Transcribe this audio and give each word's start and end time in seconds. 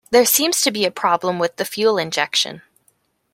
There 0.09 0.25
seems 0.25 0.61
to 0.61 0.71
be 0.71 0.83
a 0.83 0.89
problem 0.89 1.37
with 1.37 1.57
the 1.57 1.63
fuel 1.63 1.99
injection. 1.99 2.63